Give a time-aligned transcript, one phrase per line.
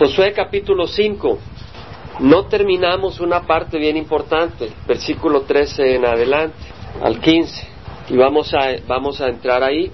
[0.00, 1.38] Josué capítulo 5.
[2.20, 6.56] No terminamos una parte bien importante, versículo 13 en adelante,
[7.02, 7.66] al 15.
[8.08, 9.92] Y vamos a, vamos a entrar ahí.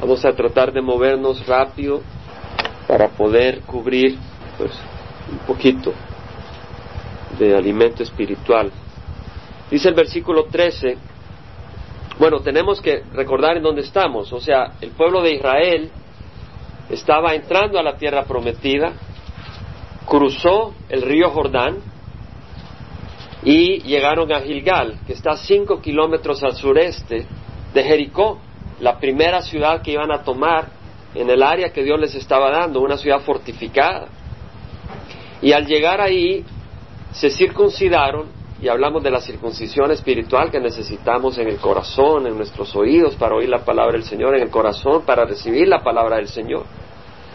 [0.00, 2.00] Vamos a tratar de movernos rápido
[2.88, 4.16] para poder cubrir
[4.56, 4.72] pues,
[5.30, 5.92] un poquito
[7.38, 8.72] de alimento espiritual.
[9.70, 10.96] Dice el versículo 13,
[12.18, 15.90] bueno, tenemos que recordar en dónde estamos, o sea, el pueblo de Israel
[16.92, 18.92] estaba entrando a la tierra prometida,
[20.06, 21.78] cruzó el río Jordán
[23.42, 27.26] y llegaron a Gilgal, que está cinco kilómetros al sureste
[27.72, 28.38] de Jericó,
[28.80, 30.68] la primera ciudad que iban a tomar
[31.14, 34.08] en el área que Dios les estaba dando, una ciudad fortificada.
[35.40, 36.44] Y al llegar ahí,
[37.12, 38.26] se circuncidaron
[38.62, 43.34] y hablamos de la circuncisión espiritual que necesitamos en el corazón, en nuestros oídos para
[43.34, 46.64] oír la palabra del Señor, en el corazón para recibir la palabra del Señor.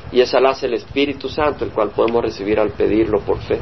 [0.09, 3.59] Y esa la hace el Espíritu Santo, el cual podemos recibir al pedirlo por fe.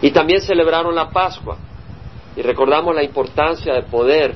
[0.00, 1.58] Y también celebraron la Pascua
[2.34, 4.34] y recordamos la importancia de poder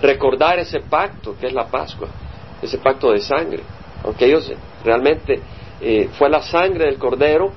[0.00, 2.08] recordar ese pacto que es la Pascua,
[2.62, 3.62] ese pacto de sangre,
[4.02, 4.50] aunque ellos
[4.82, 5.42] realmente
[5.78, 7.52] eh, fue la sangre del cordero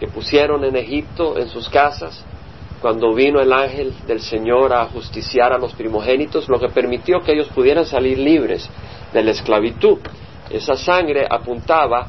[0.00, 2.24] que pusieron en Egipto en sus casas
[2.80, 7.32] cuando vino el ángel del Señor a justiciar a los primogénitos, lo que permitió que
[7.32, 8.68] ellos pudieran salir libres
[9.12, 9.98] de la esclavitud.
[10.48, 12.08] Esa sangre apuntaba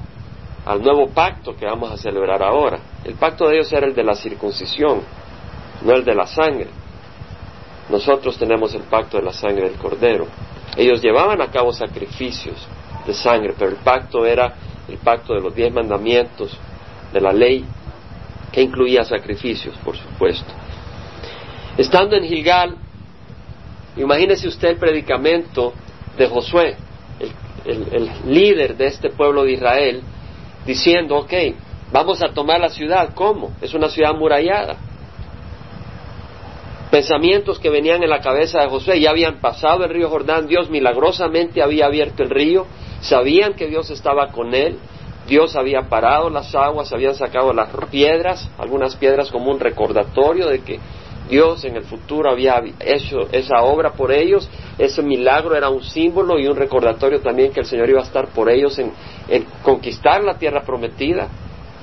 [0.65, 2.79] al nuevo pacto que vamos a celebrar ahora.
[3.03, 5.01] El pacto de ellos era el de la circuncisión,
[5.83, 6.67] no el de la sangre.
[7.89, 10.27] Nosotros tenemos el pacto de la sangre del cordero.
[10.77, 12.55] Ellos llevaban a cabo sacrificios
[13.05, 14.53] de sangre, pero el pacto era
[14.87, 16.57] el pacto de los diez mandamientos,
[17.11, 17.65] de la ley,
[18.51, 20.51] que incluía sacrificios, por supuesto.
[21.77, 22.75] Estando en Gilgal,
[23.95, 25.73] imagínese usted el predicamento
[26.17, 26.75] de Josué,
[27.65, 30.01] el, líder de este pueblo de Israel,
[30.65, 31.33] diciendo, ok,
[31.91, 33.53] vamos a tomar la ciudad, ¿cómo?
[33.61, 34.77] Es una ciudad amurallada.
[36.89, 40.69] Pensamientos que venían en la cabeza de Josué, ya habían pasado el río Jordán, Dios
[40.69, 42.65] milagrosamente había abierto el río,
[42.99, 44.77] sabían que Dios estaba con él,
[45.31, 50.59] Dios había parado las aguas, habían sacado las piedras, algunas piedras como un recordatorio de
[50.59, 50.77] que
[51.29, 56.37] Dios en el futuro había hecho esa obra por ellos, ese milagro era un símbolo
[56.37, 58.91] y un recordatorio también que el Señor iba a estar por ellos en,
[59.63, 61.29] conquistar la tierra prometida.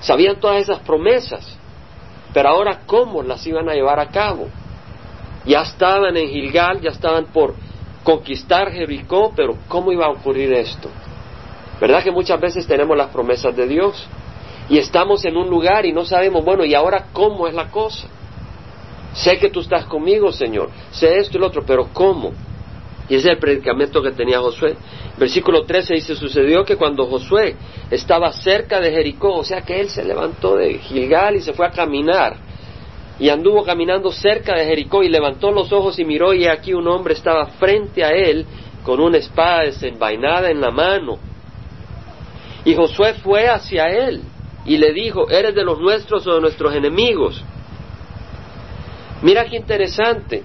[0.01, 1.59] Sabían todas esas promesas,
[2.35, 4.49] pero ahora cómo las iban a llevar a cabo.
[5.47, 7.55] Ya estaban en Gilgal, ya estaban por
[8.05, 10.91] conquistar Jericó, pero ¿cómo iba a ocurrir esto?
[11.81, 14.07] ¿Verdad que muchas veces tenemos las promesas de Dios
[14.69, 18.09] y estamos en un lugar y no sabemos, bueno, ¿y ahora cómo es la cosa?
[19.15, 20.71] Sé que tú estás conmigo, Señor.
[20.91, 22.33] Sé esto y lo otro, pero ¿cómo?
[23.09, 24.77] Y ese es el predicamento que tenía Josué.
[25.17, 27.57] Versículo 13 dice, sucedió que cuando Josué
[27.91, 31.67] estaba cerca de Jericó, o sea que él se levantó de Gilgal y se fue
[31.67, 32.37] a caminar,
[33.19, 36.87] y anduvo caminando cerca de Jericó y levantó los ojos y miró y aquí un
[36.87, 38.47] hombre estaba frente a él
[38.85, 41.19] con una espada desenvainada en la mano.
[42.69, 44.21] Y Josué fue hacia él
[44.67, 47.43] y le dijo, ¿eres de los nuestros o de nuestros enemigos?
[49.23, 50.43] Mira qué interesante.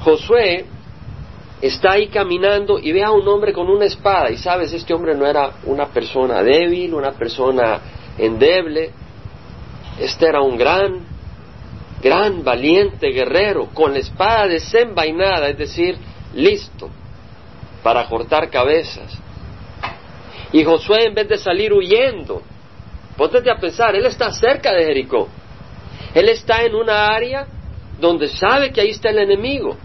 [0.00, 0.64] Josué
[1.60, 5.14] está ahí caminando y ve a un hombre con una espada y sabes, este hombre
[5.14, 7.80] no era una persona débil, una persona
[8.16, 8.90] endeble,
[10.00, 11.00] este era un gran,
[12.02, 15.98] gran, valiente guerrero con la espada desenvainada, es decir,
[16.32, 16.88] listo
[17.82, 19.18] para cortar cabezas.
[20.54, 22.40] Y Josué en vez de salir huyendo,
[23.16, 25.28] ponte a pensar, él está cerca de Jericó.
[26.14, 27.44] Él está en una área
[28.00, 29.76] donde sabe que ahí está el enemigo.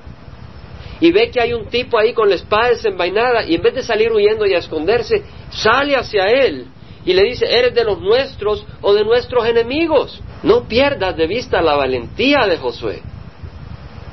[1.01, 3.81] Y ve que hay un tipo ahí con la espada desenvainada y en vez de
[3.81, 6.67] salir huyendo y a esconderse, sale hacia él
[7.03, 10.21] y le dice, ¿eres de los nuestros o de nuestros enemigos?
[10.43, 13.01] No pierdas de vista la valentía de Josué.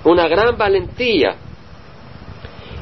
[0.04, 1.36] Una gran valentía.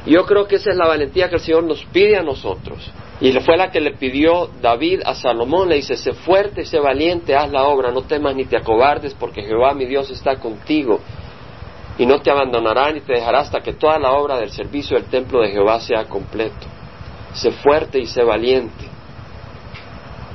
[0.05, 2.89] Yo creo que esa es la valentía que el Señor nos pide a nosotros.
[3.21, 7.33] Y fue la que le pidió David a Salomón, le dice, sé fuerte, sé valiente,
[7.33, 10.99] haz la obra, no temas ni te acobardes, porque Jehová mi Dios está contigo,
[11.97, 15.09] y no te abandonará ni te dejará hasta que toda la obra del servicio del
[15.09, 16.67] templo de Jehová sea completo.
[17.33, 18.95] Sé fuerte y sé valiente.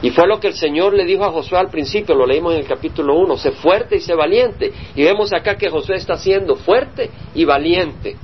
[0.03, 2.61] Y fue lo que el Señor le dijo a Josué al principio, lo leímos en
[2.61, 4.73] el capítulo 1, sé fuerte y sé valiente.
[4.94, 8.17] Y vemos acá que Josué está siendo fuerte y valiente.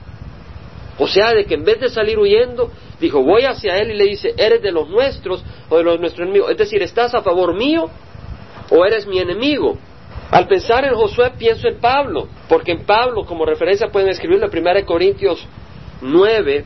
[0.98, 2.70] O sea, de que en vez de salir huyendo,
[3.00, 6.24] dijo, voy hacia él y le dice, ¿eres de los nuestros o de los nuestros
[6.24, 6.50] enemigos?
[6.50, 7.90] Es decir, ¿estás a favor mío
[8.70, 9.76] o eres mi enemigo?
[10.30, 14.58] Al pensar en Josué pienso en Pablo, porque en Pablo como referencia pueden escribirlo en
[14.58, 15.46] 1 Corintios
[16.00, 16.64] 9,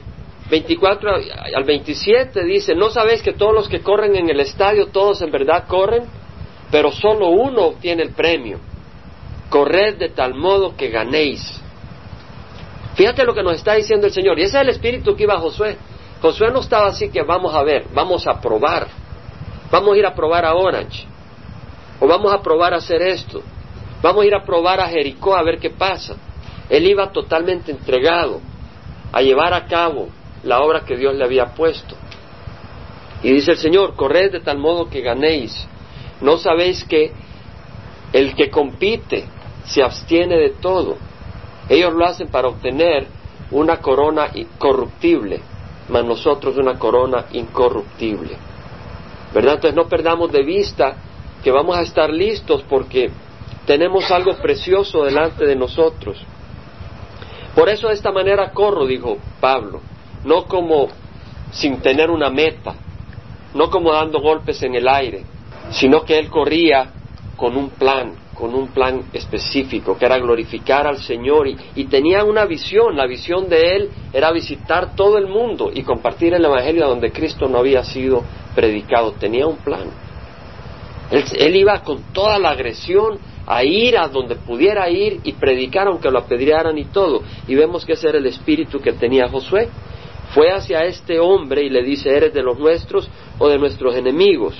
[0.50, 1.10] 24
[1.54, 5.30] al 27 dice, ¿no sabéis que todos los que corren en el estadio, todos en
[5.30, 6.04] verdad corren?
[6.70, 8.58] Pero solo uno obtiene el premio.
[9.48, 11.60] Corred de tal modo que ganéis.
[12.94, 14.38] Fíjate lo que nos está diciendo el Señor.
[14.38, 15.76] Y ese es el espíritu que iba a Josué.
[16.20, 18.88] Josué no estaba así que vamos a ver, vamos a probar.
[19.70, 21.06] Vamos a ir a probar a Orange.
[22.00, 23.42] O vamos a probar a hacer esto.
[24.02, 26.16] Vamos a ir a probar a Jericó a ver qué pasa.
[26.68, 28.40] Él iba totalmente entregado
[29.12, 30.08] a llevar a cabo
[30.42, 31.94] la obra que Dios le había puesto.
[33.22, 35.66] Y dice el Señor, corred de tal modo que ganéis.
[36.20, 37.12] ¿No sabéis que
[38.12, 39.24] el que compite
[39.64, 40.96] se abstiene de todo?
[41.70, 43.06] Ellos lo hacen para obtener
[43.52, 45.40] una corona incorruptible,
[45.88, 48.36] mas nosotros una corona incorruptible.
[49.32, 49.54] ¿Verdad?
[49.54, 50.96] Entonces no perdamos de vista
[51.44, 53.12] que vamos a estar listos porque
[53.66, 56.18] tenemos algo precioso delante de nosotros.
[57.54, 59.80] Por eso de esta manera corro, dijo Pablo,
[60.24, 60.88] no como
[61.52, 62.74] sin tener una meta,
[63.54, 65.24] no como dando golpes en el aire,
[65.70, 66.90] sino que él corría
[67.36, 72.46] con un plan, con un plan específico, que era glorificar al Señor y, tenía una
[72.46, 77.12] visión, la visión de él era visitar todo el mundo y compartir el Evangelio donde
[77.12, 79.90] Cristo no había sido predicado, tenía un plan.
[81.10, 85.88] Él, él iba con toda la agresión a ir a donde pudiera ir y predicar
[85.88, 87.22] aunque lo apedrearan y todo.
[87.46, 89.68] Y vemos que ese era el espíritu que tenía Josué.
[90.32, 94.54] Fue hacia este hombre y le dice, ¿eres de los nuestros o de nuestros enemigos?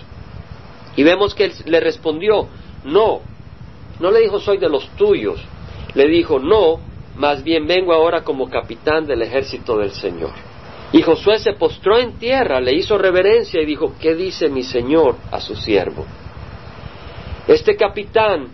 [0.96, 2.48] Y vemos que él le respondió,
[2.84, 3.20] no,
[4.00, 5.40] no le dijo soy de los tuyos,
[5.94, 6.80] le dijo, no,
[7.16, 10.30] más bien vengo ahora como capitán del ejército del Señor.
[10.92, 15.16] Y Josué se postró en tierra, le hizo reverencia y dijo, ¿qué dice mi Señor
[15.30, 16.04] a su siervo?
[17.46, 18.48] Este capitán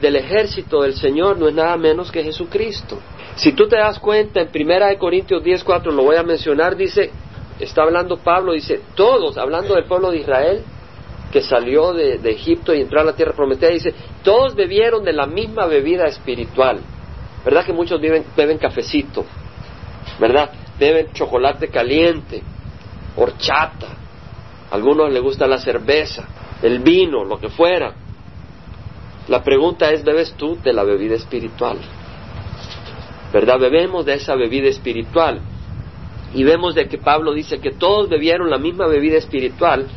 [0.00, 2.98] del ejército del Señor no es nada menos que Jesucristo.
[3.36, 7.10] Si tú te das cuenta, en Primera de Corintios 10.4, lo voy a mencionar, dice,
[7.58, 10.64] está hablando Pablo, dice, todos, hablando del pueblo de Israel,
[11.34, 13.92] que salió de, Egipto y entró a la tierra prometida, dice,
[14.22, 16.78] todos bebieron de la misma bebida espiritual.
[17.44, 19.24] ¿Verdad que muchos beben, beben cafecito?
[20.20, 20.52] ¿Verdad?
[20.78, 22.40] Beben chocolate caliente,
[23.16, 23.88] horchata,
[24.70, 26.24] a algunos les gusta la cerveza,
[26.62, 27.92] el vino, lo que fuera.
[29.26, 31.78] La pregunta es, ¿bebes tú de la bebida espiritual?
[33.32, 33.58] ¿Verdad?
[33.58, 35.40] Bebemos de esa bebida espiritual.
[36.32, 39.88] Y vemos de que Pablo dice que todos bebieron la misma bebida espiritual,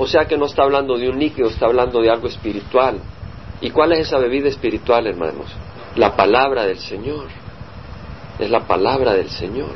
[0.00, 3.00] o sea que no está hablando de un líquido, está hablando de algo espiritual.
[3.60, 5.48] ¿Y cuál es esa bebida espiritual, hermanos?
[5.96, 7.26] La palabra del Señor.
[8.38, 9.74] Es la palabra del Señor.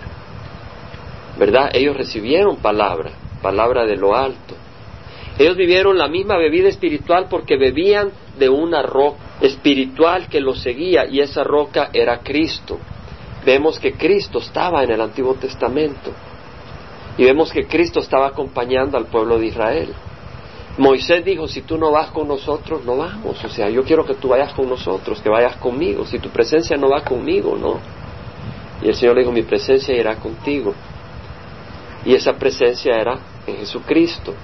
[1.37, 1.71] ¿Verdad?
[1.75, 3.11] Ellos recibieron palabra,
[3.43, 4.55] palabra de lo alto.
[5.41, 11.07] Ellos vivieron la misma bebida espiritual porque bebían de una roca espiritual que los seguía
[11.07, 12.79] y esa roca era Cristo.
[13.45, 16.13] Vemos que Cristo estaba en el Antiguo Testamento
[17.19, 19.93] y vemos que Cristo estaba acompañando al pueblo de Israel.
[20.79, 23.45] Moisés dijo, si tú no vas con nosotros, no vamos.
[23.45, 26.07] O sea, yo quiero que tú vayas con nosotros, que vayas conmigo.
[26.07, 27.79] Si tu presencia no va conmigo, no.
[28.83, 30.75] Y el Señor le dijo, mi presencia irá contigo.
[32.05, 34.35] Y esa presencia era en Jesucristo.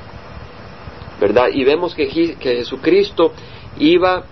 [1.21, 1.49] ¿verdad?
[1.53, 3.33] Y vemos que, que Jesucristo
[3.79, 4.25] iba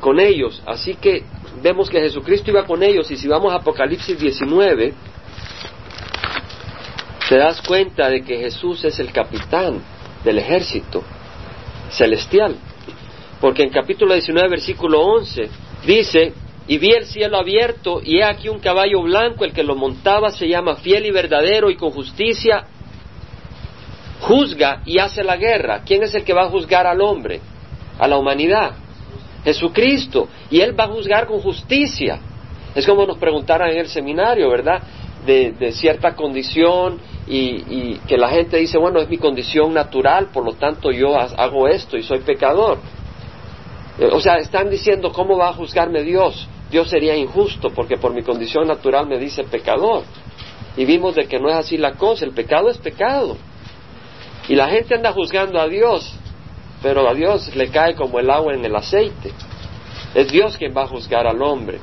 [0.00, 1.24] con ellos, así que
[1.62, 4.94] vemos que Jesucristo iba con ellos y si vamos a Apocalipsis 19,
[7.28, 9.82] te das cuenta de que Jesús es el capitán
[10.22, 11.02] del ejército
[11.90, 12.56] celestial,
[13.40, 15.48] porque en capítulo 19, versículo 11,
[15.86, 16.32] dice,
[16.66, 20.30] y vi el cielo abierto, y he aquí un caballo blanco, el que lo montaba
[20.30, 22.64] se llama fiel y verdadero, y con justicia
[24.20, 25.82] juzga y hace la guerra.
[25.84, 27.40] ¿Quién es el que va a juzgar al hombre?
[27.98, 28.72] A la humanidad.
[29.44, 30.28] Jesucristo.
[30.50, 32.20] Y Él va a juzgar con justicia.
[32.74, 34.82] Es como nos preguntaran en el seminario, ¿verdad?
[35.26, 37.00] De, de cierta condición
[37.32, 41.68] y, que la gente dice, bueno, es mi condición natural, por lo tanto yo hago
[41.68, 42.78] esto y soy pecador.
[43.98, 46.48] Eh, o sea, están diciendo, ¿cómo va a juzgarme Dios?
[46.70, 50.02] Dios sería injusto porque por mi condición natural me dice pecador.
[50.76, 53.36] Y vimos de que no es así la cosa, el pecado es pecado.
[54.48, 56.12] Y la gente anda juzgando a Dios,
[56.82, 59.32] pero a Dios le cae como el agua en el aceite.
[60.14, 61.78] Es Dios quien va a juzgar al hombre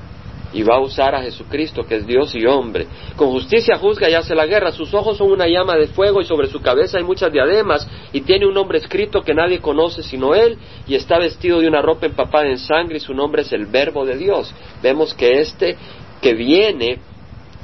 [0.53, 2.87] y va a usar a Jesucristo, que es Dios y hombre.
[3.15, 4.71] Con justicia juzga y hace la guerra.
[4.71, 8.21] Sus ojos son una llama de fuego y sobre su cabeza hay muchas diademas y
[8.21, 12.05] tiene un nombre escrito que nadie conoce sino él y está vestido de una ropa
[12.05, 14.53] empapada en sangre y su nombre es el Verbo de Dios.
[14.81, 15.77] Vemos que este
[16.21, 16.99] que viene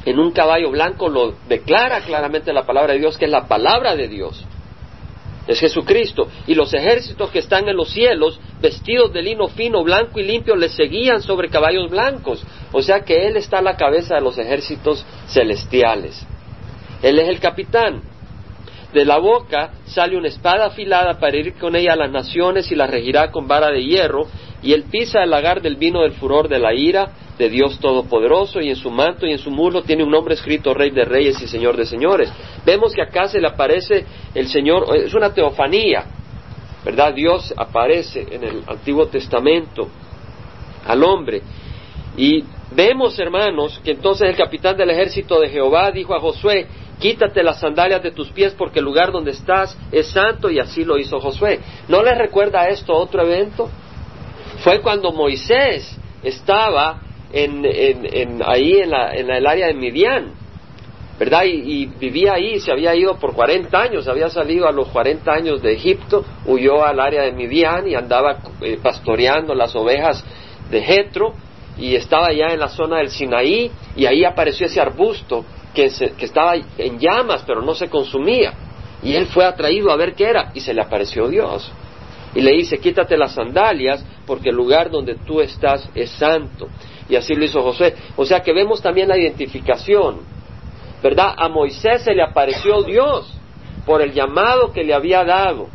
[0.05, 3.95] en un caballo blanco lo declara claramente la palabra de Dios, que es la palabra
[3.95, 4.45] de Dios
[5.47, 6.27] es Jesucristo.
[6.47, 10.55] Y los ejércitos que están en los cielos, vestidos de lino fino, blanco y limpio,
[10.55, 12.43] le seguían sobre caballos blancos.
[12.71, 16.25] O sea que Él está a la cabeza de los ejércitos celestiales.
[17.01, 18.01] Él es el capitán.
[18.93, 22.75] De la boca sale una espada afilada para ir con ella a las naciones y
[22.75, 24.27] la regirá con vara de hierro,
[24.63, 28.61] y él pisa el lagar del vino del furor de la ira de Dios Todopoderoso,
[28.61, 31.41] y en su manto y en su muslo tiene un nombre escrito Rey de Reyes
[31.41, 32.31] y Señor de Señores.
[32.65, 36.05] Vemos que acá se le aparece el Señor, es una teofanía,
[36.85, 37.13] ¿verdad?
[37.13, 39.89] Dios aparece en el Antiguo Testamento
[40.85, 41.41] al hombre.
[42.15, 42.43] Y
[42.75, 46.67] vemos, hermanos, que entonces el capitán del ejército de Jehová dijo a Josué,
[46.99, 50.85] quítate las sandalias de tus pies porque el lugar donde estás es santo y así
[50.85, 51.59] lo hizo Josué.
[51.87, 53.69] ¿No les recuerda esto otro evento?
[54.59, 57.65] Fue cuando Moisés estaba en,
[58.45, 60.33] ahí en, la, en, el área de Midian,
[61.19, 61.43] ¿verdad?
[61.45, 65.61] Y, vivía ahí, se había ido por 40 años, había salido a los 40 años
[65.61, 70.23] de Egipto, huyó al área de Midian y andaba eh, pastoreando las ovejas
[70.69, 71.33] de Jetro
[71.77, 75.43] y estaba ya en la zona del Sinaí y ahí apareció ese arbusto
[75.73, 78.53] que, estaba en llamas, pero no se consumía.
[79.01, 81.71] Y él fue atraído a ver qué era y se le apareció Dios.
[82.35, 86.67] Y le dice, quítate las sandalias porque el lugar donde tú estás es santo.
[87.09, 87.95] Y así lo hizo José.
[88.15, 90.21] O sea que vemos también la identificación.
[91.01, 91.33] ¿Verdad?
[91.37, 93.31] A Moisés se le apareció Dios
[93.85, 95.67] por el llamado que le había dado.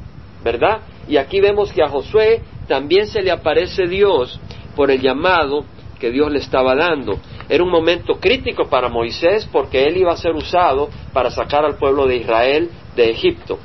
[0.43, 0.81] ¿Verdad?
[1.09, 4.41] Y aquí vemos que a Josué también se le aparece Dios
[4.75, 5.65] por el llamado
[5.99, 7.19] que Dios le estaba dando.
[7.49, 11.77] Era un momento crítico para Moisés porque él iba a ser usado para sacar al
[11.77, 13.59] pueblo de Israel de Egipto.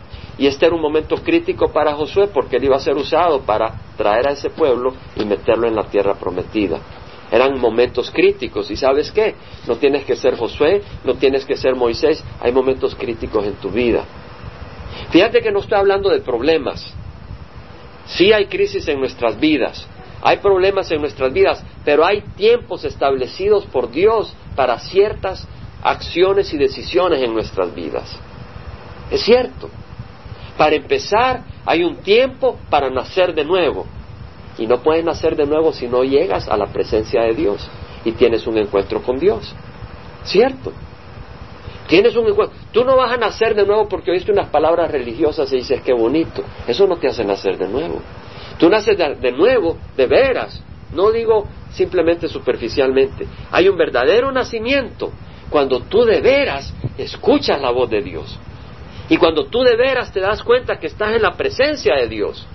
[0.44, 3.76] Y este era un momento crítico para Josué porque él iba a ser usado para
[3.96, 6.80] traer a ese pueblo y meterlo en la tierra prometida.
[7.32, 9.36] Eran momentos críticos y sabes qué,
[9.70, 13.70] no tienes que ser Josué, no tienes que ser Moisés, hay momentos críticos en tu
[13.70, 14.04] vida.
[15.12, 16.94] Fíjate que no estoy hablando de problemas.
[18.06, 19.88] Sí hay crisis en nuestras vidas,
[20.22, 25.48] hay problemas en nuestras vidas, pero hay tiempos establecidos por Dios para ciertas
[25.82, 28.14] acciones y decisiones en nuestras vidas.
[29.10, 29.70] Es cierto.
[30.58, 33.86] Para empezar, hay un tiempo para nacer de nuevo.
[34.58, 37.68] Y no puedes nacer de nuevo si no llegas a la presencia de Dios
[38.06, 39.54] y tienes un encuentro con Dios.
[40.24, 40.72] ¿Cierto?
[41.88, 42.58] Tienes un encuentro.
[42.72, 45.94] Tú no vas a nacer de nuevo porque oíste unas palabras religiosas y dices, qué
[45.94, 46.44] bonito.
[46.68, 48.02] Eso no te hace nacer de nuevo.
[48.58, 50.62] Tú naces de, nuevo, de veras.
[50.94, 53.26] No digo simplemente superficialmente.
[53.52, 55.12] Hay un verdadero nacimiento
[55.50, 58.40] cuando tú de veras escuchas la voz de Dios.
[59.10, 62.46] Y cuando tú de veras te das cuenta que estás en la presencia de Dios.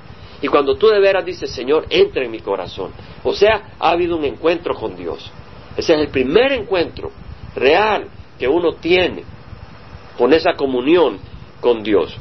[0.40, 2.92] Y cuando tú de veras dices, Señor, entra en mi corazón.
[3.24, 5.30] O sea, ha habido un encuentro con Dios.
[5.76, 7.10] Ese es el primer encuentro
[7.54, 9.24] real que uno tiene
[10.16, 11.18] con esa comunión
[11.60, 12.16] con Dios.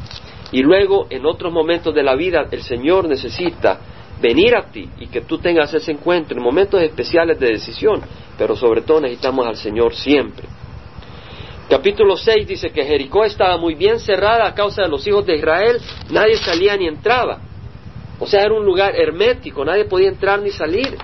[0.52, 3.80] Y luego, en otros momentos de la vida, el Señor necesita
[4.22, 8.02] venir a ti y que tú tengas ese encuentro en momentos especiales de decisión,
[8.38, 10.48] pero sobre todo necesitamos al Señor siempre.
[11.70, 15.36] Capítulo 6 dice que Jericó estaba muy bien cerrada a causa de los hijos de
[15.36, 17.40] Israel, nadie salía ni entraba.
[18.20, 20.98] O sea, era un lugar hermético, nadie podía entrar ni salir.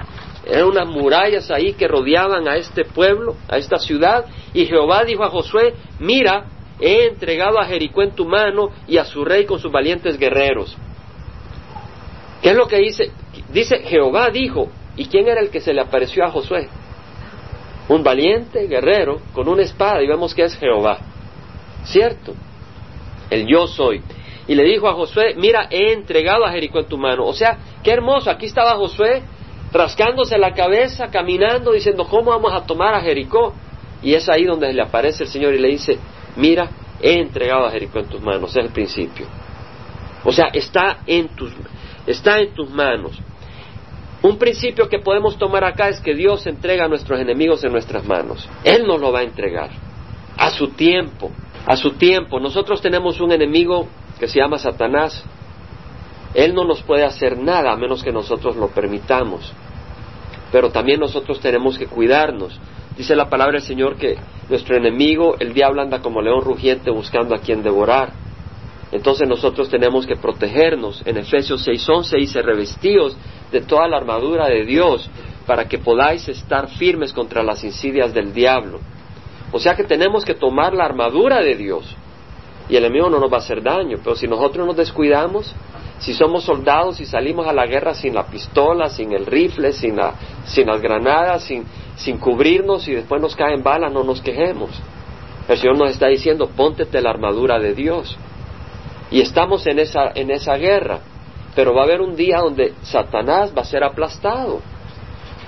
[0.46, 5.24] Eran unas murallas ahí que rodeaban a este pueblo, a esta ciudad, y Jehová dijo
[5.24, 6.46] a Josué, mira,
[6.80, 10.78] he entregado a Jericó en tu mano y a su rey con sus valientes guerreros.
[12.42, 13.12] ¿Qué es lo que dice?
[13.52, 16.70] Dice, Jehová dijo, ¿y quién era el que se le apareció a Josué?
[17.90, 21.00] Un valiente guerrero con una espada, y vemos que es Jehová.
[21.84, 22.34] ¿Cierto?
[23.30, 24.02] El yo soy.
[24.48, 27.26] Y le dijo a Josué, mira, he entregado a Jericó en tu mano.
[27.26, 29.24] O sea, qué hermoso, aquí estaba Josué
[29.72, 33.54] rascándose la cabeza, caminando, diciendo, ¿cómo vamos a tomar a Jericó?
[34.02, 35.98] Y es ahí donde le aparece el Señor y le dice,
[36.36, 36.70] mira,
[37.02, 39.26] he entregado a Jericó en tus manos, es el principio.
[40.24, 41.52] O sea, está en tus,
[42.06, 43.20] está en tus manos.
[44.24, 48.06] Un principio que podemos tomar acá es que Dios entrega a nuestros enemigos en nuestras
[48.06, 48.50] manos.
[48.64, 49.70] Él nos lo va a entregar
[50.38, 51.30] a su tiempo,
[51.66, 52.40] a su tiempo.
[52.40, 53.86] Nosotros tenemos un enemigo
[54.18, 55.22] que se llama Satanás.
[56.34, 59.52] Él no nos puede hacer nada a menos que nosotros lo permitamos.
[60.54, 62.58] Pero también nosotros tenemos que cuidarnos.
[62.96, 64.16] Dice la palabra del Señor que
[64.48, 68.14] nuestro enemigo, el diablo, anda como león rugiente buscando a quien devorar.
[68.94, 71.02] Entonces nosotros tenemos que protegernos.
[71.06, 73.18] En Efesios 6:11 dice, revestíos
[73.54, 75.10] de toda la armadura de Dios
[75.48, 78.80] para que podáis estar firmes contra las insidias del diablo.
[79.54, 81.96] O sea que tenemos que tomar la armadura de Dios
[82.70, 85.54] y el enemigo no nos va a hacer daño, pero si nosotros nos descuidamos,
[86.00, 89.96] si somos soldados y salimos a la guerra sin la pistola, sin el rifle, sin,
[89.96, 90.14] la,
[90.46, 94.70] sin las granadas, sin, sin cubrirnos y después nos caen balas, no nos quejemos.
[95.48, 98.18] El Señor nos está diciendo, póntete la armadura de Dios.
[99.12, 101.00] Y estamos en esa, en esa guerra.
[101.56, 104.62] Pero va a haber un día donde Satanás va a ser aplastado.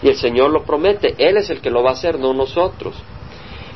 [0.01, 1.15] Y el Señor lo promete.
[1.17, 2.95] Él es el que lo va a hacer, no nosotros.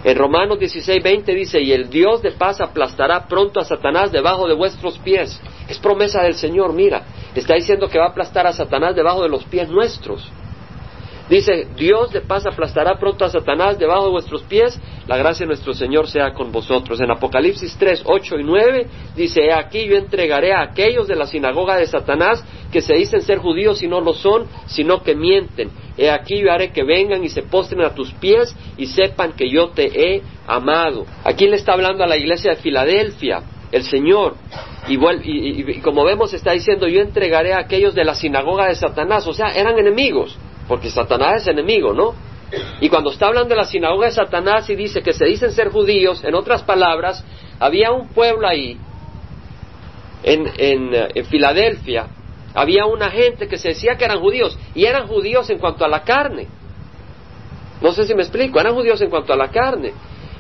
[0.03, 4.48] En Romanos 16, 20 dice, y el Dios de paz aplastará pronto a Satanás debajo
[4.48, 5.41] de vuestros pies.
[5.67, 7.03] Es promesa del Señor, mira,
[7.36, 10.31] está diciendo que va a aplastar a Satanás debajo de los pies nuestros.
[11.29, 15.50] Dice, Dios de paz aplastará pronto a Satanás debajo de vuestros pies, la gracia de
[15.50, 17.00] nuestro Señor sea con vosotros.
[17.00, 21.27] En Apocalipsis 3, 8 y 9 dice, He aquí yo entregaré a aquellos de la
[21.27, 25.69] sinagoga de Satanás que se dicen ser judíos y no lo son, sino que mienten.
[25.98, 29.51] He aquí yo haré que vengan y se postren a tus pies y sepan que
[29.51, 31.05] yo te he amado.
[31.24, 34.33] Aquí le está hablando a la iglesia de Filadelfia, el Señor.
[34.88, 39.27] Y, y como vemos está diciendo, yo entregaré a aquellos de la sinagoga de Satanás,
[39.27, 40.36] o sea, eran enemigos
[40.69, 42.13] porque Satanás es enemigo, ¿no?
[42.79, 45.69] Y cuando está hablando de la sinagoga de Satanás y dice que se dicen ser
[45.69, 47.25] judíos, en otras palabras,
[47.59, 48.77] había un pueblo ahí,
[50.23, 52.07] en, en, Filadelfia,
[52.53, 55.88] había una gente que se decía que eran judíos, y eran judíos en cuanto a
[55.88, 56.47] la carne.
[57.81, 59.93] No sé si me explico, eran judíos en cuanto a la carne.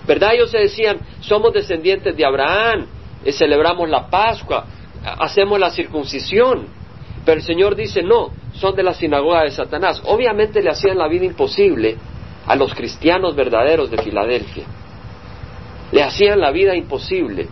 [0.05, 0.33] ¿Verdad?
[0.33, 2.85] Ellos se decían, somos descendientes de Abraham,
[3.25, 4.65] eh, celebramos la Pascua,
[5.03, 6.67] hacemos la circuncisión.
[7.25, 10.01] Pero el Señor dice, no, son de la sinagoga de Satanás.
[10.05, 11.97] Obviamente le hacían la vida imposible
[12.45, 14.65] a los cristianos verdaderos de Filadelfia.
[15.91, 17.47] Le hacían la vida imposible.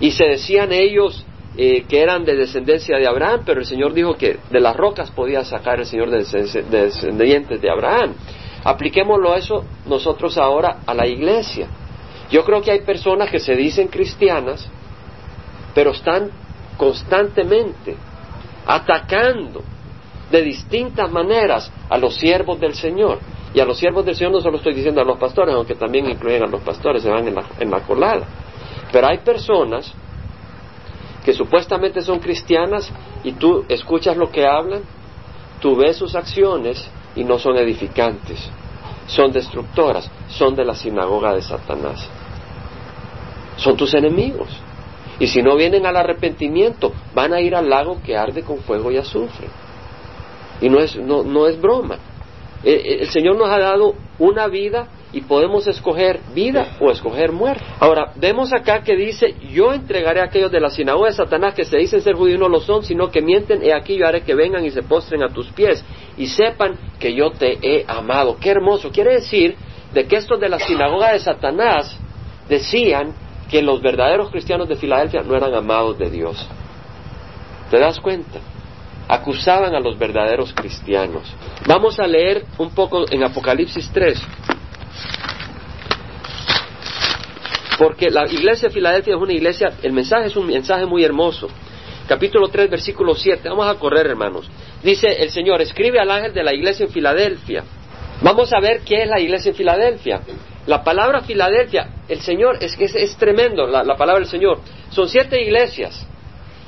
[0.00, 1.24] Y se decían ellos
[1.56, 5.10] eh, que eran de descendencia de Abraham, pero el Señor dijo que de las rocas
[5.10, 6.24] podía sacar el Señor de
[6.70, 8.14] descendientes de Abraham.
[8.64, 11.68] Apliquémoslo eso nosotros ahora a la iglesia.
[12.30, 14.68] Yo creo que hay personas que se dicen cristianas,
[15.74, 16.30] pero están
[16.76, 17.96] constantemente
[18.66, 19.62] atacando
[20.30, 23.18] de distintas maneras a los siervos del Señor.
[23.54, 26.08] Y a los siervos del Señor no solo estoy diciendo a los pastores, aunque también
[26.08, 28.26] incluyen a los pastores, se van en la, en la colada.
[28.90, 29.92] Pero hay personas
[31.24, 32.90] que supuestamente son cristianas
[33.22, 34.82] y tú escuchas lo que hablan,
[35.60, 38.50] tú ves sus acciones y no son edificantes,
[39.06, 42.08] son destructoras, son de la sinagoga de Satanás.
[43.56, 44.48] Son tus enemigos.
[45.18, 48.90] Y si no vienen al arrepentimiento, van a ir al lago que arde con fuego
[48.90, 49.48] y azufre.
[50.60, 51.98] Y no es, no, no es broma.
[52.64, 57.32] Eh, eh, el Señor nos ha dado una vida y podemos escoger vida o escoger
[57.32, 57.62] muerte.
[57.80, 61.64] Ahora, vemos acá que dice, yo entregaré a aquellos de la sinagoga de Satanás que
[61.64, 64.34] se dicen ser judíos no lo son, sino que mienten, he aquí yo haré que
[64.34, 65.84] vengan y se postren a tus pies
[66.16, 68.36] y sepan que yo te he amado.
[68.40, 68.90] Qué hermoso.
[68.90, 69.56] Quiere decir
[69.92, 71.98] de que estos de la sinagoga de Satanás
[72.48, 73.12] decían
[73.52, 76.48] que los verdaderos cristianos de Filadelfia no eran amados de Dios.
[77.70, 78.40] ¿Te das cuenta?
[79.08, 81.24] acusaban a los verdaderos cristianos.
[81.66, 84.18] Vamos a leer un poco en Apocalipsis 3.
[87.78, 91.48] Porque la iglesia de Filadelfia es una iglesia, el mensaje es un mensaje muy hermoso.
[92.08, 93.46] Capítulo 3, versículo 7.
[93.50, 94.48] Vamos a correr, hermanos.
[94.82, 97.64] Dice el Señor, escribe al ángel de la iglesia en Filadelfia.
[98.22, 100.20] Vamos a ver qué es la iglesia en Filadelfia.
[100.66, 104.60] La palabra Filadelfia, el Señor, es que es, tremendo la, la palabra del Señor.
[104.90, 106.06] Son siete iglesias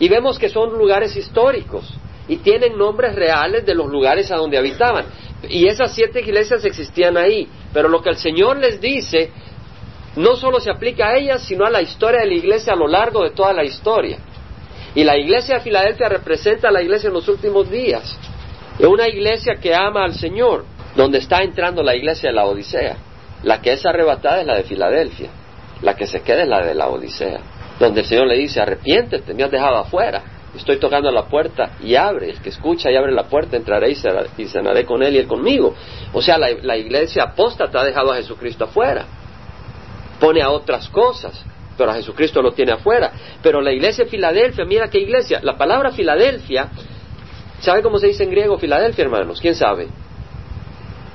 [0.00, 1.94] y vemos que son lugares históricos
[2.26, 5.04] y tienen nombres reales de los lugares a donde habitaban.
[5.48, 9.30] Y esas siete iglesias existían ahí, pero lo que el Señor les dice
[10.16, 12.86] no solo se aplica a ellas, sino a la historia de la iglesia a lo
[12.86, 14.18] largo de toda la historia.
[14.94, 18.16] Y la iglesia de Filadelfia representa a la iglesia en los últimos días.
[18.78, 22.96] Es una iglesia que ama al Señor, donde está entrando la iglesia de la Odisea.
[23.44, 25.28] La que es arrebatada es la de Filadelfia,
[25.82, 27.40] la que se queda es la de la Odisea,
[27.78, 30.22] donde el Señor le dice, arrepiéntete, me has dejado afuera.
[30.56, 32.30] Estoy tocando la puerta y abre.
[32.30, 35.74] El que escucha y abre la puerta entraré y cenaré con él y él conmigo.
[36.12, 39.04] O sea, la, iglesia apóstata ha dejado a Jesucristo afuera.
[40.20, 41.44] Pone a otras cosas,
[41.76, 43.12] pero a Jesucristo lo tiene afuera.
[43.42, 45.40] Pero la iglesia de Filadelfia, mira qué iglesia.
[45.42, 46.68] La palabra Filadelfia,
[47.58, 49.40] ¿sabe cómo se dice en griego Filadelfia, hermanos?
[49.40, 49.88] ¿Quién sabe?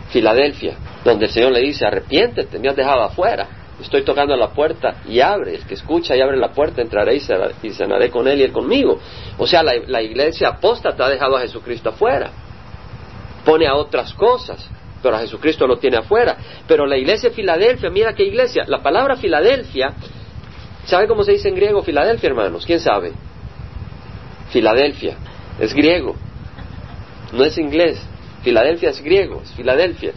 [0.10, 3.48] Filadelfia, donde el Señor le dice, arrepiéntete, me has dejado afuera
[3.82, 7.72] estoy tocando la puerta y abre, el que escucha y abre la puerta entraré y
[7.72, 9.00] cenaré con él y él conmigo.
[9.38, 12.32] O sea, la, iglesia apóstata ha dejado a Jesucristo afuera,
[13.45, 14.69] pone a otras cosas,
[15.02, 16.38] pero a Jesucristo lo tiene afuera.
[16.67, 19.93] Pero la iglesia de Filadelfia, mira qué iglesia, la palabra Filadelfia,
[20.86, 22.65] ¿sabe cómo se dice en griego Filadelfia, hermanos?
[22.65, 23.13] ¿Quién sabe?
[24.50, 25.15] Filadelfia,
[25.60, 26.15] es griego,
[27.32, 28.06] no es inglés.
[28.43, 30.13] Filadelfia es griego, es Filadelfia.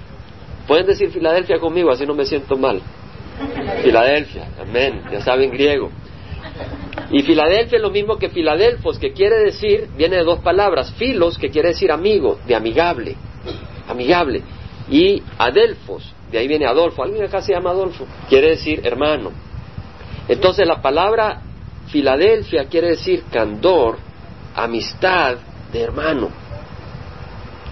[0.66, 2.80] Pueden decir Filadelfia conmigo, así no me siento mal.
[3.82, 5.90] Filadelfia, amén, ya saben griego.
[7.10, 11.38] Y Filadelfia es lo mismo que Filadelfos, que quiere decir, viene de dos palabras, filos,
[11.38, 13.16] que quiere decir amigo, de amigable,
[13.88, 14.42] amigable,
[14.90, 19.30] y Adelfos, de ahí viene Adolfo, alguien acá se llama Adolfo, quiere decir hermano.
[20.28, 21.42] Entonces la palabra
[21.88, 23.98] Filadelfia quiere decir candor,
[24.54, 25.36] amistad
[25.72, 26.41] de hermano.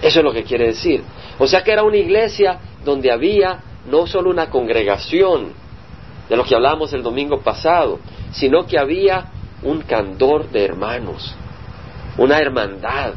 [0.03, 1.03] Eso es lo que quiere decir.
[1.39, 3.61] O sea que era una iglesia donde había
[3.91, 5.53] no solo una congregación
[6.29, 7.99] de lo que hablábamos el domingo pasado,
[8.33, 9.27] sino que había
[9.63, 11.35] un candor de hermanos,
[12.17, 13.15] una hermandad.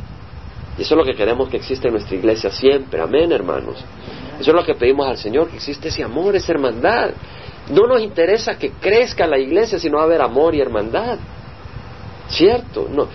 [0.78, 3.00] Y eso es lo que queremos que exista en nuestra iglesia siempre.
[3.02, 3.84] Amén, hermanos.
[4.40, 7.12] Eso es lo que pedimos al Señor, que existe ese amor, esa hermandad.
[7.70, 11.20] No nos interesa que crezca la iglesia, sino haber amor y hermandad.
[12.28, 12.88] ¿Cierto?
[12.90, 13.08] No.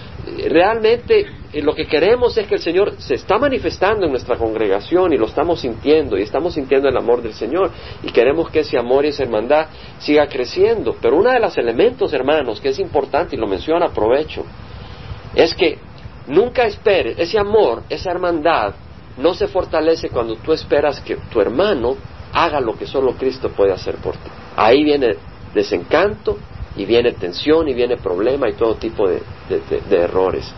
[0.49, 5.15] Realmente eh, lo que queremos es que el Señor se está manifestando en nuestra congregación
[5.15, 7.71] y lo estamos sintiendo y estamos sintiendo el amor del Señor
[8.03, 10.97] y queremos que ese amor y esa hermandad siga creciendo.
[11.01, 14.45] Pero uno de los elementos, hermanos, que es importante y lo menciona, aprovecho,
[15.35, 15.79] es que
[16.27, 18.75] nunca esperes, ese amor, esa hermandad,
[19.17, 21.97] no se fortalece cuando tú esperas que tu hermano
[22.35, 24.29] haga lo que solo Cristo puede hacer por ti.
[24.55, 25.17] Ahí viene
[25.55, 26.37] desencanto
[26.77, 29.23] y viene tensión y viene problema y todo tipo de
[29.91, 30.55] errores.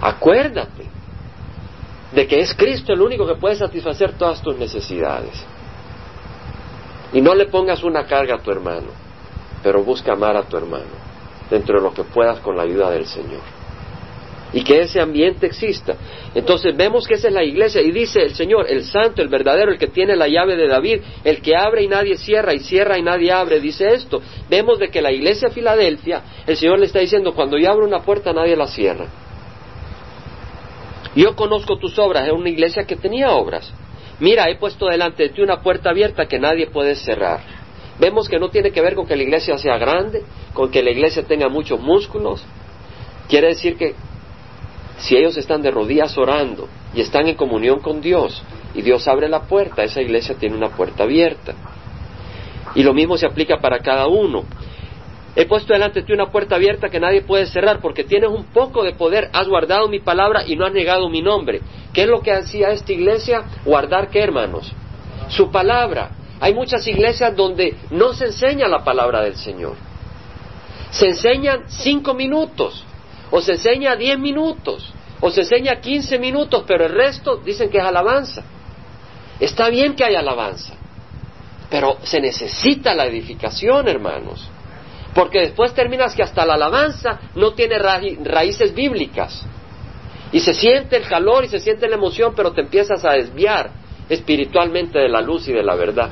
[0.00, 0.84] Acuérdate
[2.12, 5.44] de que es Cristo el único que puede satisfacer todas tus necesidades.
[7.12, 8.88] Y no le pongas una carga a tu hermano,
[9.62, 11.10] pero busca amar a tu hermano
[11.50, 13.40] dentro de lo que puedas con la ayuda del Señor.
[14.52, 15.94] Y que ese ambiente exista.
[16.34, 19.70] Entonces vemos que esa es la iglesia y dice el Señor, el santo, el verdadero,
[19.70, 22.98] el que tiene la llave de David, el que abre y nadie cierra y cierra
[22.98, 24.20] y nadie abre, dice esto.
[24.48, 27.86] Vemos de que la iglesia de Filadelfia, el Señor le está diciendo, cuando yo abro
[27.86, 29.06] una puerta nadie la cierra.
[31.14, 33.72] Yo conozco tus obras, es una iglesia que tenía obras.
[34.20, 37.40] Mira, he puesto delante de ti una puerta abierta que nadie puede cerrar.
[37.98, 40.22] Vemos que no tiene que ver con que la iglesia sea grande,
[40.54, 42.44] con que la iglesia tenga muchos músculos.
[43.28, 43.94] Quiere decir que
[44.98, 48.42] si ellos están de rodillas orando y están en comunión con Dios
[48.74, 51.54] y Dios abre la puerta, esa iglesia tiene una puerta abierta.
[52.74, 54.44] Y lo mismo se aplica para cada uno.
[55.36, 58.46] He puesto delante de ti una puerta abierta que nadie puede cerrar porque tienes un
[58.46, 61.60] poco de poder, has guardado mi palabra y no has negado mi nombre.
[61.92, 63.44] ¿Qué es lo que hacía esta iglesia?
[63.64, 64.72] Guardar qué, hermanos?
[65.28, 66.10] Su palabra.
[66.40, 69.76] Hay muchas iglesias donde no se enseña la palabra del Señor.
[70.90, 72.84] Se enseñan cinco minutos,
[73.30, 77.78] o se enseña diez minutos, o se enseña quince minutos, pero el resto dicen que
[77.78, 78.42] es alabanza.
[79.38, 80.74] Está bien que haya alabanza,
[81.70, 84.50] pero se necesita la edificación, hermanos.
[85.14, 89.44] Porque después terminas que hasta la alabanza no tiene raíces bíblicas.
[90.32, 93.70] Y se siente el calor y se siente la emoción, pero te empiezas a desviar
[94.08, 96.10] espiritualmente de la luz y de la verdad.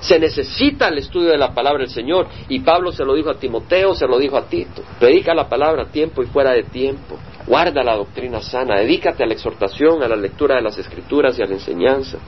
[0.00, 2.28] Se necesita el estudio de la palabra del Señor.
[2.48, 4.82] Y Pablo se lo dijo a Timoteo, se lo dijo a Tito.
[5.00, 7.18] Predica la palabra a tiempo y fuera de tiempo.
[7.46, 8.76] Guarda la doctrina sana.
[8.76, 12.18] Dedícate a la exhortación, a la lectura de las escrituras y a la enseñanza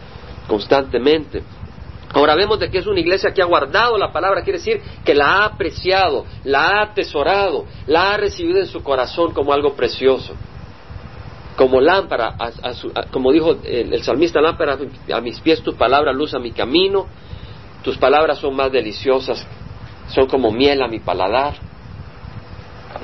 [0.49, 1.43] constantemente.
[2.15, 5.15] Ahora vemos de que es una iglesia que ha guardado la palabra, quiere decir que
[5.15, 10.35] la ha apreciado, la ha atesorado, la ha recibido en su corazón como algo precioso,
[11.57, 12.35] como lámpara,
[13.11, 14.79] como dijo el, salmista, lámpara
[15.13, 17.07] a mis pies tu palabra, luz a mi camino,
[17.83, 19.47] tus palabras son más deliciosas,
[20.09, 21.57] son como miel a mi paladar,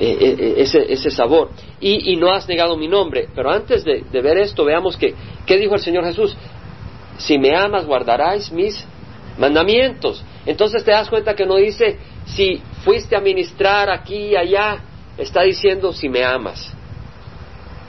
[0.01, 1.51] eh, eh, eh, ese, sabor.
[1.79, 3.29] Y, no has negado mi nombre.
[3.35, 5.14] Pero antes de, ver esto, veamos que,
[5.45, 6.35] ¿qué dijo el Señor Jesús?
[7.19, 8.87] Si me amas, guardaráis mis
[9.38, 10.25] mandamientos.
[10.47, 14.79] Entonces te das cuenta que no dice si fuiste a ministrar aquí y allá,
[15.18, 16.73] está diciendo si me amas.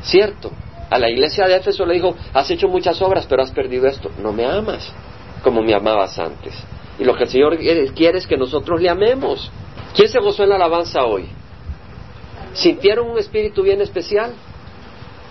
[0.01, 0.51] ¿Cierto?
[0.89, 4.11] A la iglesia de Éfeso le dijo, has hecho muchas obras, pero has perdido esto.
[4.21, 4.91] No me amas
[5.43, 6.53] como me amabas antes.
[6.97, 9.51] Y lo que el Señor quiere es que nosotros le amemos.
[9.95, 11.25] ¿Quién se gozó en la alabanza hoy?
[12.53, 14.33] ¿Sintieron un espíritu bien especial?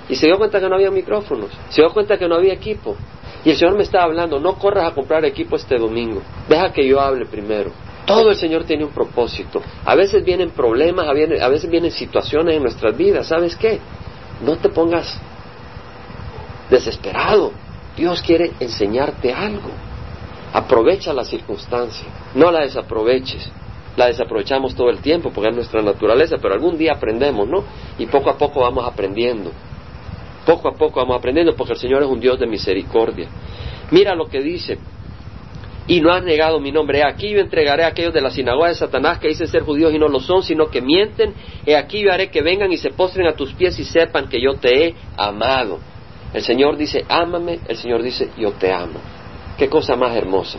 [0.08, 2.96] Y se dio cuenta que no había micrófonos, se dio cuenta que no había equipo,
[3.44, 6.86] y el Señor me está hablando, no corras a comprar equipo este domingo, deja que
[6.86, 7.70] yo hable primero.
[8.06, 9.62] Todo el Señor tiene un propósito.
[9.84, 13.26] A veces vienen problemas, a veces vienen situaciones en nuestras vidas.
[13.26, 13.80] ¿Sabes qué?
[14.44, 15.18] No te pongas
[16.68, 17.52] desesperado.
[17.96, 19.70] Dios quiere enseñarte algo.
[20.52, 23.50] Aprovecha la circunstancia, no la desaproveches.
[23.96, 27.64] La desaprovechamos todo el tiempo porque es nuestra naturaleza, pero algún día aprendemos, ¿no?
[27.96, 29.52] Y poco a poco vamos aprendiendo.
[30.44, 33.28] Poco a poco vamos aprendiendo porque el Señor es un Dios de misericordia.
[33.90, 34.78] Mira lo que dice.
[35.86, 37.00] Y no has negado mi nombre.
[37.00, 39.92] He aquí yo entregaré a aquellos de la sinagoga de Satanás que dicen ser judíos
[39.92, 41.34] y no lo son, sino que mienten.
[41.66, 44.40] He aquí yo haré que vengan y se postren a tus pies y sepan que
[44.40, 45.78] yo te he amado.
[46.32, 47.60] El Señor dice, ámame.
[47.68, 48.98] El Señor dice, yo te amo.
[49.58, 50.58] Qué cosa más hermosa.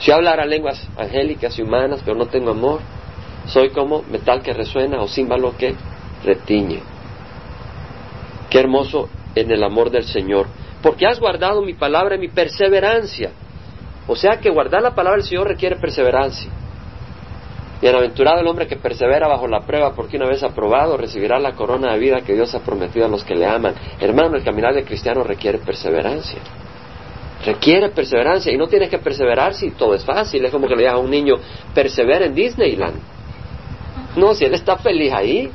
[0.00, 2.80] Si hablara lenguas angélicas y humanas, pero no tengo amor,
[3.46, 5.74] soy como metal que resuena o címbalo que
[6.24, 6.80] retiñe.
[8.50, 10.46] Qué hermoso en el amor del Señor.
[10.82, 13.30] Porque has guardado mi palabra y mi perseverancia.
[14.06, 16.50] O sea que guardar la palabra del Señor requiere perseverancia.
[17.80, 21.92] Bienaventurado el hombre que persevera bajo la prueba, porque una vez aprobado recibirá la corona
[21.92, 23.74] de vida que Dios ha prometido a los que le aman.
[24.00, 26.40] Hermano, el caminar de cristiano requiere perseverancia.
[27.44, 30.44] Requiere perseverancia y no tienes que perseverar si todo es fácil.
[30.44, 31.36] Es como que le digas a un niño,
[31.72, 33.00] persevera en Disneyland.
[34.16, 35.50] No, si él está feliz ahí.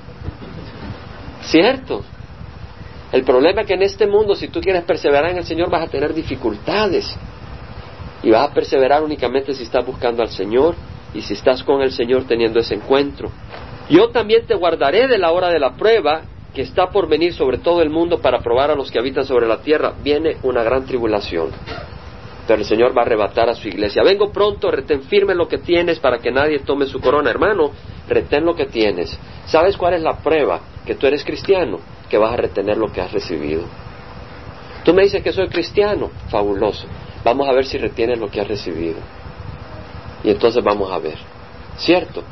[1.42, 2.04] ¿Cierto?
[3.12, 5.88] El problema es que en este mundo, si tú quieres perseverar en el Señor, vas
[5.88, 7.16] a tener dificultades.
[8.24, 10.76] Y vas a perseverar únicamente si estás buscando al Señor
[11.14, 13.32] y si estás con el Señor teniendo ese encuentro.
[13.90, 17.58] Yo también te guardaré de la hora de la prueba que está por venir sobre
[17.58, 19.94] todo el mundo para probar a los que habitan sobre la tierra.
[20.02, 21.52] Viene una gran tribulación.
[22.48, 24.04] Pero el Señor va a arrebatar a su iglesia.
[24.04, 27.30] Vengo pronto, retén firme lo que tienes para que nadie tome su corona.
[27.30, 27.72] Hermano,
[28.08, 29.18] retén lo que tienes.
[29.46, 30.60] ¿Sabes cuál es la prueba?
[30.86, 31.80] Que tú eres cristiano,
[32.10, 33.64] que vas a retener lo que has recibido.
[34.84, 36.86] Tú me dices que soy cristiano, fabuloso.
[37.24, 39.00] Vamos a ver si retienes lo que has recibido.
[40.24, 41.18] Y entonces vamos a ver.
[41.78, 42.24] ¿Cierto?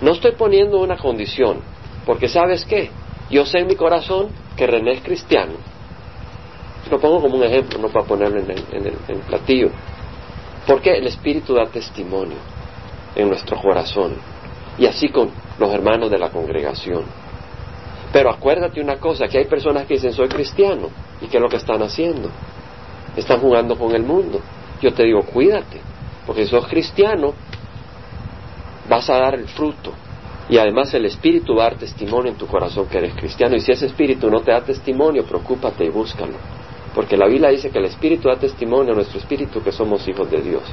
[0.00, 1.60] No estoy poniendo una condición,
[2.06, 2.90] porque sabes qué,
[3.30, 5.54] yo sé en mi corazón que René es cristiano.
[6.90, 9.70] Lo pongo como un ejemplo, no para ponerlo en el, en el platillo.
[10.66, 12.36] Porque el Espíritu da testimonio
[13.14, 14.16] en nuestro corazón.
[14.78, 17.04] Y así con los hermanos de la congregación.
[18.12, 20.88] Pero acuérdate una cosa, que hay personas que dicen soy cristiano.
[21.20, 22.30] ¿Y qué es lo que están haciendo?
[23.16, 24.40] Están jugando con el mundo.
[24.80, 25.80] Yo te digo, cuídate,
[26.26, 27.34] porque si sos cristiano,
[28.88, 29.92] vas a dar el fruto.
[30.48, 33.56] Y además el Espíritu va a dar testimonio en tu corazón que eres cristiano.
[33.56, 36.34] Y si ese Espíritu no te da testimonio, preocúpate y búscalo.
[36.98, 40.28] Porque la Biblia dice que el Espíritu da testimonio a nuestro Espíritu que somos hijos
[40.32, 40.64] de Dios.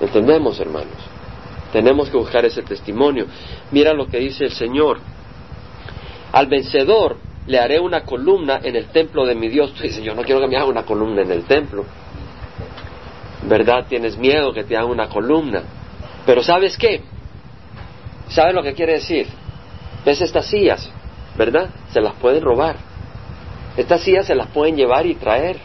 [0.00, 0.96] ¿Entendemos, hermanos?
[1.70, 3.26] Tenemos que buscar ese testimonio.
[3.70, 4.98] Mira lo que dice el Señor.
[6.32, 9.74] Al vencedor le haré una columna en el templo de mi Dios.
[9.74, 11.84] Tú dices, yo no quiero que me haga una columna en el templo.
[13.42, 13.84] ¿Verdad?
[13.90, 15.64] Tienes miedo que te haga una columna.
[16.24, 17.02] Pero ¿sabes qué?
[18.30, 19.26] ¿Sabes lo que quiere decir?
[20.06, 20.90] ¿Ves estas sillas?
[21.36, 21.68] ¿Verdad?
[21.92, 22.87] Se las pueden robar.
[23.78, 25.56] Estas sillas se las pueden llevar y traer.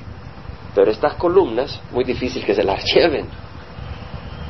[0.74, 3.26] Pero estas columnas, muy difícil que se las lleven.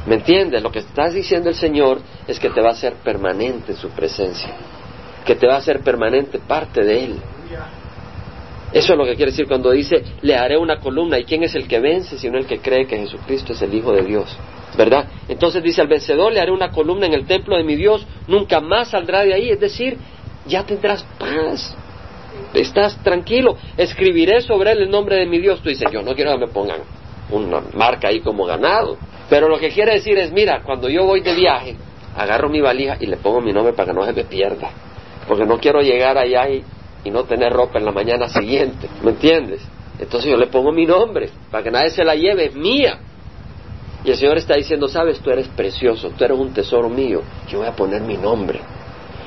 [0.06, 0.62] ¿Me entiendes?
[0.62, 3.90] Lo que estás diciendo el Señor es que te va a hacer permanente en su
[3.90, 4.54] presencia.
[5.26, 7.16] Que te va a hacer permanente parte de Él.
[8.74, 11.18] Eso es lo que quiere decir cuando dice, le haré una columna.
[11.18, 13.92] ¿Y quién es el que vence sino el que cree que Jesucristo es el Hijo
[13.94, 14.38] de Dios?
[14.76, 15.08] ¿verdad?
[15.28, 18.60] Entonces dice, al vencedor le haré una columna en el templo de mi Dios, nunca
[18.60, 19.98] más saldrá de ahí, es decir,
[20.46, 21.76] ya tendrás paz,
[22.54, 25.62] estás tranquilo, escribiré sobre él el nombre de mi Dios.
[25.62, 26.82] Tú dices, yo no quiero que me pongan
[27.32, 28.98] una marca ahí como ganado,
[29.30, 31.76] pero lo que quiere decir es, mira, cuando yo voy de viaje,
[32.16, 34.70] agarro mi valija y le pongo mi nombre para que no se me pierda,
[35.28, 36.64] porque no quiero llegar allá y,
[37.06, 39.62] no tener ropa en la mañana siguiente, ¿me entiendes?
[40.00, 42.98] Entonces yo le pongo mi nombre, para que nadie se la lleve, es mía.
[44.06, 47.60] Y el Señor está diciendo, sabes, tú eres precioso, tú eres un tesoro mío, yo
[47.60, 48.60] voy a poner mi nombre.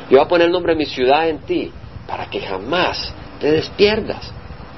[0.09, 1.71] Yo voy a poner el nombre de mi ciudad en ti,
[2.07, 4.33] para que jamás te despierdas,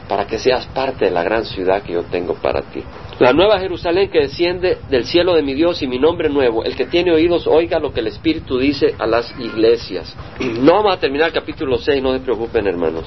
[0.08, 2.82] para que seas parte de la gran ciudad que yo tengo para ti.
[3.18, 6.76] La nueva Jerusalén que desciende del cielo de mi Dios y mi nombre nuevo, el
[6.76, 10.14] que tiene oídos oiga lo que el Espíritu dice a las iglesias.
[10.60, 13.04] No vamos a terminar el capítulo 6, no se preocupen hermanos,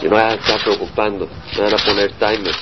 [0.00, 2.54] que no vayan a estar preocupando, me van a poner timer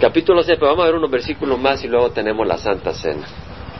[0.00, 3.26] capítulo 6, pero vamos a ver unos versículos más y luego tenemos la Santa Cena.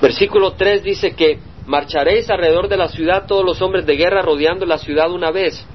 [0.01, 4.65] Versículo 3 dice que marcharéis alrededor de la ciudad todos los hombres de guerra rodeando
[4.67, 5.67] la ciudad una vez.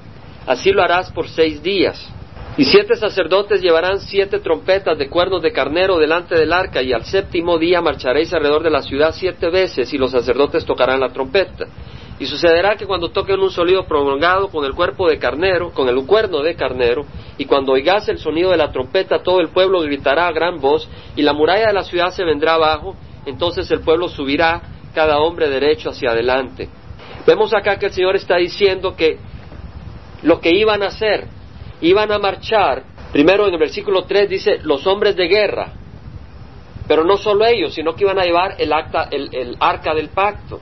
[0.46, 2.12] Así lo harás por seis días.
[2.56, 7.04] Y siete sacerdotes llevarán siete trompetas de cuernos de carnero delante del arca, y al
[7.04, 11.66] séptimo día marcharéis alrededor de la ciudad siete veces, y los sacerdotes tocarán la trompeta.
[12.18, 16.04] Y sucederá que cuando toquen un sonido prolongado con el cuerpo de carnero, con el
[16.04, 17.06] cuerno de carnero,
[17.38, 20.86] y cuando oigas el sonido de la trompeta, todo el pueblo gritará a gran voz,
[21.16, 24.60] y la muralla de la ciudad se vendrá abajo, entonces el pueblo subirá,
[24.94, 26.68] cada hombre derecho hacia adelante.
[27.26, 29.18] Vemos acá que el Señor está diciendo que
[30.22, 31.26] lo que iban a hacer,
[31.80, 35.72] iban a marchar, primero en el versículo 3 dice, los hombres de guerra,
[36.86, 40.60] pero no solo ellos, sino que iban a llevar el, acta, el arca del pacto.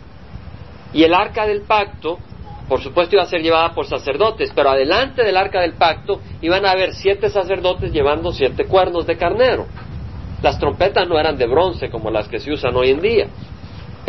[0.93, 2.19] Y el arca del pacto,
[2.69, 6.67] por supuesto, iba a ser llevada por sacerdotes, pero adelante del arca del pacto iban
[6.67, 9.67] a haber siete sacerdotes llevando siete cuernos de carnero.
[10.43, 13.27] Las trompetas no eran de bronce como las que se usan hoy en día,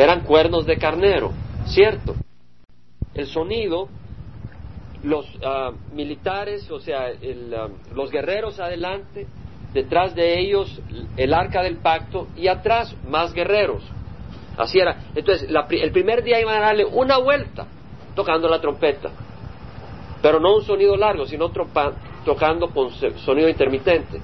[0.02, 1.32] eran cuernos de carnero,
[1.66, 2.16] ¿cierto?
[3.14, 3.88] El sonido,
[5.04, 9.28] los ah, militares, o sea, ah, los guerreros adelante,
[9.74, 10.82] detrás de ellos
[11.18, 13.84] el arca del pacto y atrás más guerreros.
[14.58, 15.06] Así era.
[15.16, 17.68] Entonces, el primer día iban a darle una vuelta
[18.16, 19.10] tocando la trompeta,
[20.22, 21.50] pero no un sonido largo, sino
[22.26, 24.22] tocando con sonido intermitente.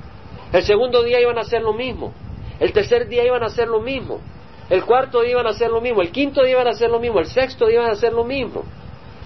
[0.52, 2.14] El segundo día iban a hacer lo mismo.
[2.60, 4.20] El tercer día iban a hacer lo mismo.
[4.70, 6.02] El cuarto día iban a hacer lo mismo.
[6.02, 7.20] El quinto día iban a hacer lo mismo.
[7.20, 8.64] El sexto día iban a hacer lo mismo.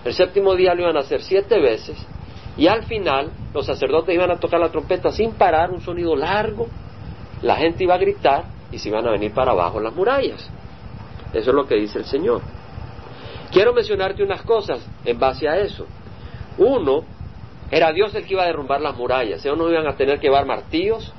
[0.06, 1.98] El séptimo día lo iban a hacer siete veces.
[2.58, 6.68] Y al final los sacerdotes iban a tocar la trompeta sin parar, un sonido largo,
[7.42, 10.50] la gente iba a gritar y se iban a venir para abajo las murallas.
[11.34, 12.42] Eso es lo que dice el Señor.
[13.52, 15.86] Quiero mencionarte unas cosas en base a eso.
[16.58, 17.04] Uno,
[17.70, 19.44] era Dios el que iba a derrumbar las murallas.
[19.46, 21.14] Ellos no iban a tener que llevar martillos.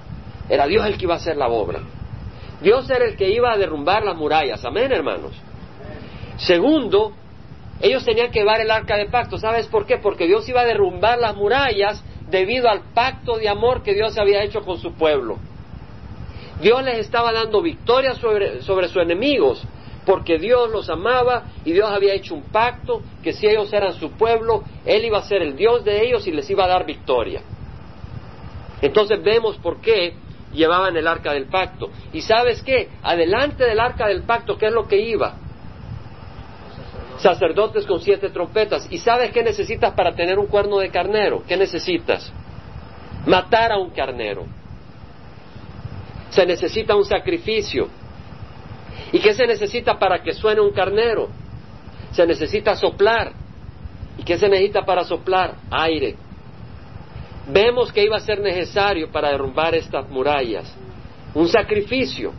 [0.48, 1.80] Era Dios el que iba a hacer la obra.
[2.62, 4.64] Dios era el que iba a derrumbar las murallas.
[4.64, 5.32] Amén, hermanos.
[6.36, 7.12] Segundo,
[7.80, 9.38] ellos tenían que llevar el arca de pacto.
[9.38, 9.98] ¿Sabes por qué?
[9.98, 14.42] Porque Dios iba a derrumbar las murallas debido al pacto de amor que Dios había
[14.42, 15.38] hecho con su pueblo.
[16.60, 19.66] Dios les estaba dando victoria sobre, sobre sus enemigos
[20.04, 24.10] porque Dios los amaba y Dios había hecho un pacto que si ellos eran su
[24.12, 27.42] pueblo, Él iba a ser el Dios de ellos y les iba a dar victoria.
[28.80, 30.14] Entonces vemos por qué
[30.52, 31.90] llevaban el arca del pacto.
[32.12, 35.34] Y sabes qué, adelante del arca del pacto, ¿qué es lo que iba?
[37.18, 38.86] Sacerdotes con siete trompetas.
[38.90, 41.42] ¿Y sabes qué necesitas para tener un cuerno de carnero?
[41.46, 42.32] ¿Qué necesitas?
[43.26, 44.46] Matar a un carnero.
[46.30, 47.88] Se necesita un sacrificio.
[49.12, 51.28] ¿Y qué se necesita para que suene un carnero?
[52.12, 53.32] Se necesita soplar.
[54.18, 55.54] ¿Y qué se necesita para soplar?
[55.70, 56.16] Aire.
[57.46, 60.76] Vemos que iba a ser necesario para derrumbar estas murallas
[61.34, 62.32] un sacrificio,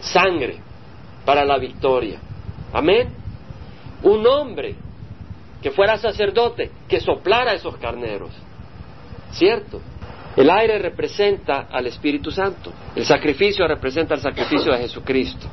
[0.00, 0.58] sangre
[1.24, 2.18] para la victoria.
[2.72, 3.08] Amén.
[4.02, 4.74] Un hombre
[5.60, 8.30] que fuera sacerdote, que soplara esos carneros.
[9.30, 9.80] ¿Cierto?
[10.36, 12.72] El aire representa al Espíritu Santo.
[12.94, 15.46] El sacrificio representa el sacrificio de Jesucristo.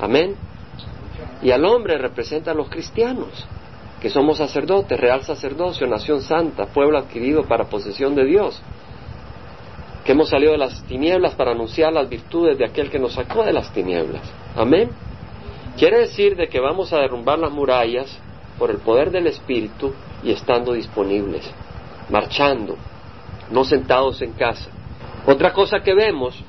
[0.00, 0.36] Amén.
[1.42, 3.46] Y al hombre representa a los cristianos,
[4.00, 8.60] que somos sacerdotes, real sacerdocio, nación santa, pueblo adquirido para posesión de Dios,
[10.04, 13.44] que hemos salido de las tinieblas para anunciar las virtudes de aquel que nos sacó
[13.44, 14.22] de las tinieblas.
[14.56, 14.90] Amén.
[15.76, 18.18] Quiere decir de que vamos a derrumbar las murallas
[18.58, 21.48] por el poder del Espíritu y estando disponibles,
[22.08, 22.76] marchando,
[23.50, 24.70] no sentados en casa.
[25.26, 26.42] Otra cosa que vemos,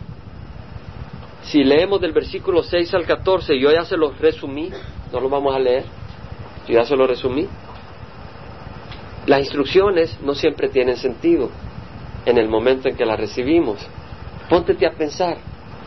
[1.44, 4.70] si leemos del versículo 6 al 14, yo ya se los resumí,
[5.12, 5.86] no lo vamos a leer,
[6.70, 7.48] yo ya se lo resumí.
[9.26, 11.50] Las instrucciones no siempre tienen sentido
[12.26, 13.80] en el momento en que las recibimos.
[14.50, 15.38] Póntete a pensar,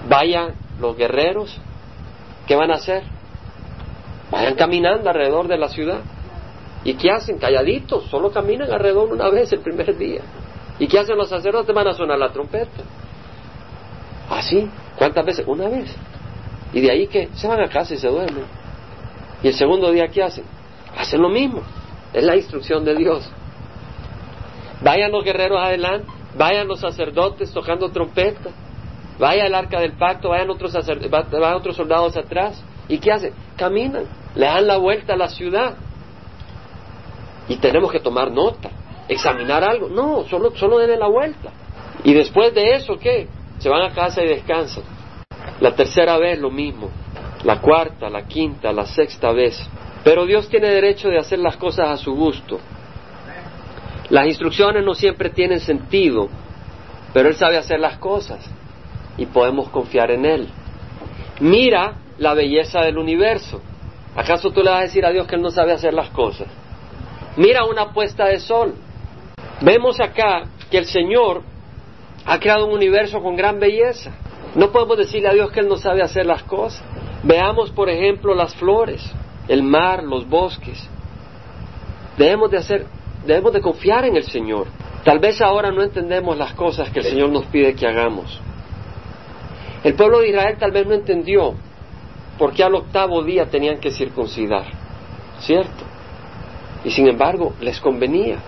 [0.09, 1.61] vayan los guerreros,
[2.47, 3.05] ¿qué van a hacer?
[4.31, 6.01] Vayan caminando alrededor de la ciudad.
[6.85, 7.39] ¿Y qué hacen?
[7.39, 10.23] Calladitos, solo caminan alrededor una vez el primer día.
[10.79, 11.73] ¿Y qué hacen los sacerdotes?
[11.75, 12.83] Van a sonar la trompeta.
[14.31, 14.69] ¿Así?
[14.69, 15.47] ¿Ah, ¿Cuántas veces?
[15.47, 15.95] Una vez.
[16.73, 18.45] ¿Y de ahí que Se van a casa y se duermen.
[19.43, 20.45] ¿Y el segundo día qué hacen?
[21.13, 21.61] Hacen lo mismo.
[22.15, 23.31] Es la instrucción de Dios.
[24.81, 28.49] Vayan los guerreros adelante, vayan los sacerdotes tocando trompeta,
[29.19, 32.65] vaya el arca del pacto, vayan otros, vayan otros soldados atrás.
[32.89, 33.35] ¿Y qué hacen?
[33.59, 35.75] Caminan, le dan la vuelta a la ciudad.
[37.47, 38.71] Y tenemos que tomar nota
[39.07, 39.91] examinar algo.
[39.91, 41.51] No, solo, solo denle la vuelta.
[42.05, 43.29] Y después de eso, ¿qué?
[43.59, 44.85] Se van a casa y descansan.
[45.61, 46.89] La tercera vez lo mismo.
[47.45, 49.63] La cuarta, la quinta, la sexta vez.
[50.05, 52.59] Pero Dios tiene derecho de hacer las cosas a su gusto.
[54.11, 56.29] Las instrucciones no siempre tienen sentido,
[57.13, 58.45] pero Él sabe hacer las cosas
[59.17, 60.49] y podemos confiar en Él.
[61.41, 63.61] Mira la belleza del universo.
[64.15, 66.49] ¿Acaso tú le vas a decir a Dios que Él no sabe hacer las cosas?
[67.37, 68.75] Mira una puesta de sol.
[69.61, 71.43] Vemos acá que el Señor
[72.27, 74.13] ha creado un universo con gran belleza.
[74.55, 76.85] No podemos decirle a Dios que Él no sabe hacer las cosas.
[77.23, 79.03] Veamos, por ejemplo, las flores,
[79.49, 80.89] el mar, los bosques.
[82.17, 82.87] Debemos de hacer,
[83.27, 84.67] debemos de confiar en el Señor.
[85.05, 88.41] Tal vez ahora no entendemos las cosas que el Señor nos pide que hagamos.
[89.83, 91.55] El pueblo de Israel tal vez no entendió
[92.39, 94.65] por qué al octavo día tenían que circuncidar,
[95.41, 95.85] ¿cierto?
[96.85, 98.39] Y sin embargo, les convenía.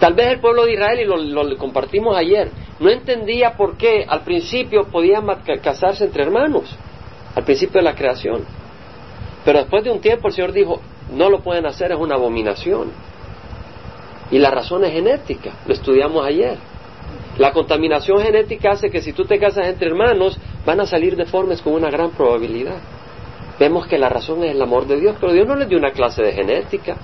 [0.00, 4.22] Tal vez el pueblo de Israel, y lo, compartimos ayer, no entendía por qué al
[4.22, 5.26] principio podían
[5.62, 6.74] casarse entre hermanos,
[7.34, 8.44] al principio de la creación.
[9.44, 10.80] Pero después de un tiempo el Señor dijo,
[11.12, 12.90] no lo pueden hacer, es una abominación.
[14.30, 16.58] Y la razón es genética, lo estudiamos ayer.
[17.38, 21.62] La contaminación genética hace que si tú te casas entre hermanos, van a salir deformes
[21.62, 22.78] con una gran probabilidad.
[23.58, 25.92] Vemos que la razón es el amor de Dios, pero Dios no les dio una
[25.92, 26.96] clase de genética.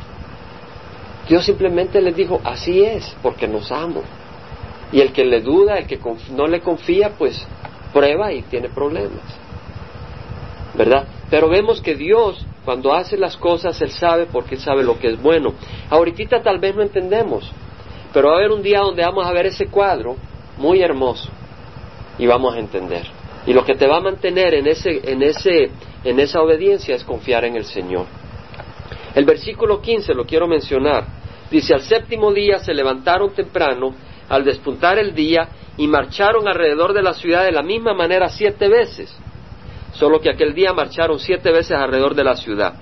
[1.29, 4.03] Dios simplemente les dijo, así es, porque nos amo.
[4.93, 5.99] Y el que le duda, el que
[6.35, 7.45] no le confía, pues
[7.93, 9.25] prueba y tiene problemas.
[10.75, 11.07] ¿Verdad?
[11.31, 15.21] Pero vemos que Dios, cuando hace las cosas, Él sabe porque sabe lo que es
[15.21, 15.55] bueno.
[15.91, 17.51] Ahorita tal vez no entendemos,
[18.13, 20.17] pero va a haber un día donde vamos a ver ese cuadro
[20.57, 21.31] muy hermoso
[22.19, 23.07] y vamos a entender.
[23.47, 25.71] Y lo que te va a mantener en, ese, en, ese,
[26.05, 28.07] en esa obediencia es confiar en el Señor.
[29.15, 31.07] El versículo 15 lo quiero mencionar.
[31.51, 33.95] Dice, al séptimo día se levantaron temprano,
[34.29, 38.69] al despuntar el día, y marcharon alrededor de la ciudad de la misma manera siete
[38.69, 39.17] veces.
[39.99, 42.75] Solo que aquel día marcharon siete veces alrededor de la ciudad.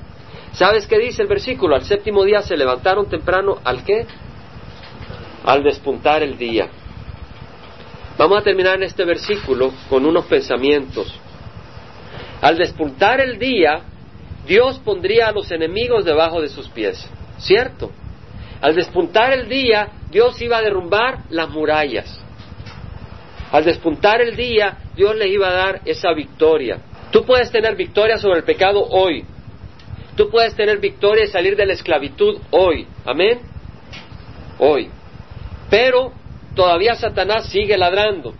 [0.52, 1.74] ¿Sabes qué dice el versículo?
[1.76, 4.06] Al séptimo día se levantaron temprano, ¿al qué?
[5.44, 6.68] Al despuntar el día.
[8.18, 11.12] Vamos a terminar en este versículo con unos pensamientos.
[12.40, 13.82] Al despuntar el día,
[14.46, 17.08] Dios pondría a los enemigos debajo de sus pies,
[17.38, 17.90] ¿cierto?
[18.60, 22.20] Al despuntar el día, Dios iba a derrumbar las murallas.
[23.52, 26.78] Al despuntar el día, Dios les iba a dar esa victoria.
[27.10, 29.24] Tú puedes tener victoria sobre el pecado hoy.
[30.16, 32.86] Tú puedes tener victoria y salir de la esclavitud hoy.
[33.04, 33.40] Amén.
[34.58, 34.88] Hoy.
[35.70, 36.12] Pero
[36.54, 38.34] todavía Satanás sigue ladrando.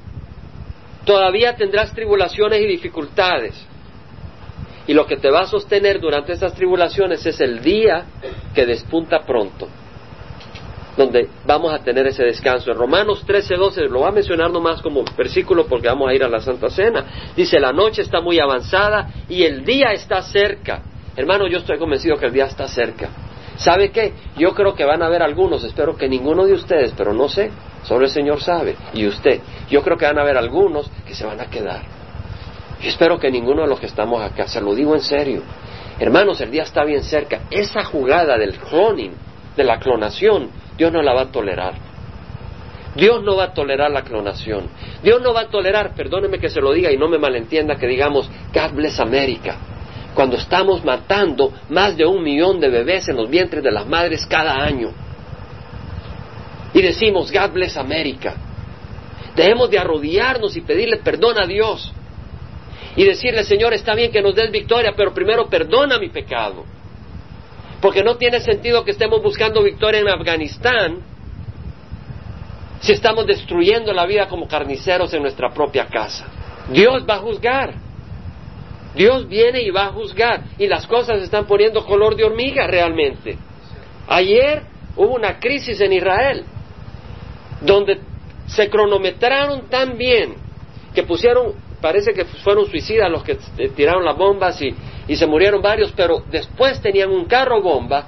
[1.05, 3.55] Todavía tendrás tribulaciones y dificultades.
[4.87, 8.05] Y lo que te va a sostener durante esas tribulaciones es el día
[8.55, 9.69] que despunta pronto,
[10.97, 12.71] donde vamos a tener ese descanso.
[12.71, 16.23] En Romanos 13, 12, lo va a mencionar nomás como versículo porque vamos a ir
[16.25, 17.33] a la Santa Cena.
[17.37, 20.83] Dice, la noche está muy avanzada y el día está cerca.
[21.17, 23.09] Hermano, yo estoy convencido que el día está cerca.
[23.57, 24.13] ¿Sabe qué?
[24.37, 27.51] Yo creo que van a haber algunos, espero que ninguno de ustedes, pero no sé,
[27.85, 29.41] solo el Señor sabe, y usted,
[29.71, 31.83] yo creo que van a haber algunos que se van a quedar.
[32.81, 35.43] Yo espero que ninguno de los que estamos acá, se lo digo en serio.
[35.99, 37.43] Hermanos, el día está bien cerca.
[37.51, 39.13] Esa jugada del cloning,
[39.57, 41.75] de la clonación, Dios no la va a tolerar.
[42.95, 44.69] Dios no va a tolerar la clonación.
[45.03, 47.87] Dios no va a tolerar, perdóneme que se lo diga y no me malentienda, que
[47.87, 49.57] digamos, God bless America.
[50.15, 54.25] Cuando estamos matando más de un millón de bebés en los vientres de las madres
[54.27, 54.93] cada año.
[56.73, 58.35] Y decimos, God bless America.
[59.35, 61.93] Debemos de arrodillarnos y pedirle perdón a Dios
[62.97, 66.65] y decirle, Señor, está bien que nos des victoria, pero primero perdona mi pecado.
[67.85, 71.01] Porque no tiene sentido que estemos buscando victoria en Afganistán
[72.81, 76.25] si estamos destruyendo la vida como carniceros en nuestra propia casa.
[76.71, 77.75] Dios va a juzgar.
[78.95, 80.45] Dios viene y va a juzgar.
[80.57, 83.37] Y las cosas están poniendo color de hormiga realmente.
[84.09, 84.63] Ayer
[84.97, 86.47] hubo una crisis en Israel
[87.61, 88.01] donde
[88.47, 90.37] se cronometraron tan bien
[90.95, 93.37] que pusieron parece que fueron suicidas los que
[93.77, 94.75] tiraron las bombas y,
[95.07, 98.07] y se murieron varios, pero después tenían un carro bomba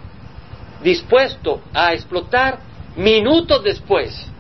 [0.83, 2.59] dispuesto a explotar
[2.97, 4.31] minutos después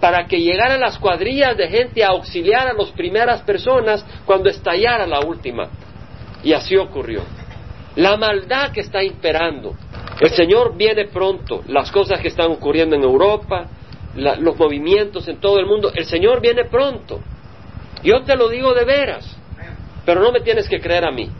[0.00, 5.06] para que llegaran las cuadrillas de gente a auxiliar a las primeras personas cuando estallara
[5.06, 5.68] la última.
[6.42, 7.22] Y así ocurrió.
[7.94, 9.74] La maldad que está imperando.
[10.18, 11.62] El Señor viene pronto.
[11.68, 13.66] Las cosas que están ocurriendo en Europa,
[14.16, 17.20] los movimientos en todo el mundo, el Señor viene pronto.
[18.02, 19.36] Yo te lo digo de veras,
[20.04, 21.30] pero no me tienes que creer a mí.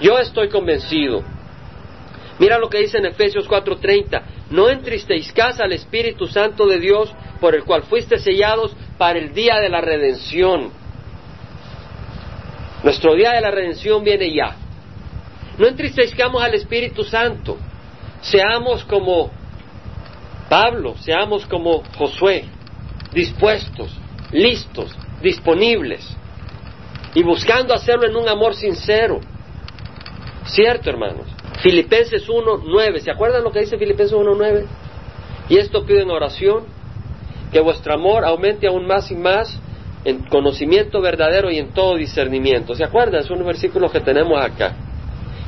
[0.00, 1.22] Yo estoy convencido.
[2.38, 7.54] Mira lo que dice en Efesios 4:30, no entristezcáis al Espíritu Santo de Dios por
[7.54, 10.70] el cual fuiste sellados para el día de la redención.
[12.82, 14.56] Nuestro día de la redención viene ya.
[15.58, 17.56] No entristezcamos al Espíritu Santo.
[18.20, 19.30] Seamos como
[20.48, 22.44] Pablo, seamos como Josué,
[23.12, 23.96] dispuestos,
[24.32, 26.04] listos, disponibles
[27.14, 29.20] y buscando hacerlo en un amor sincero.
[30.46, 31.26] ¿Cierto, hermanos?
[31.62, 34.66] Filipenses 1.9, ¿se acuerdan lo que dice Filipenses 1.9?
[35.48, 36.64] Y esto pido en oración,
[37.52, 39.58] que vuestro amor aumente aún más y más
[40.04, 42.74] en conocimiento verdadero y en todo discernimiento.
[42.74, 43.20] ¿Se acuerdan?
[43.20, 44.74] Es un versículo que tenemos acá.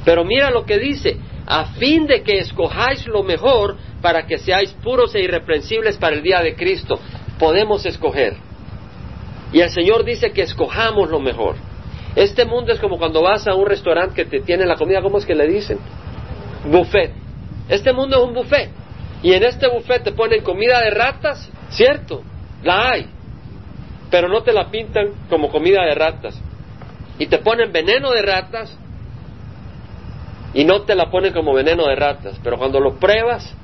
[0.04, 4.72] Pero mira lo que dice, a fin de que escojáis lo mejor para que seáis
[4.82, 6.98] puros e irreprensibles para el día de Cristo.
[7.38, 8.36] Podemos escoger.
[9.52, 11.56] Y el Señor dice que escojamos lo mejor.
[12.16, 15.18] Este mundo es como cuando vas a un restaurante que te tiene la comida, ¿cómo
[15.18, 15.78] es que le dicen?
[16.64, 17.12] Buffet.
[17.68, 18.70] Este mundo es un buffet.
[19.22, 22.22] Y en este buffet te ponen comida de ratas, ¿cierto?
[22.62, 23.06] La hay.
[24.10, 26.40] Pero no te la pintan como comida de ratas.
[27.18, 28.76] Y te ponen veneno de ratas
[30.54, 32.40] y no te la ponen como veneno de ratas.
[32.42, 33.54] Pero cuando lo pruebas,